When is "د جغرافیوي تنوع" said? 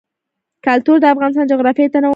1.45-1.99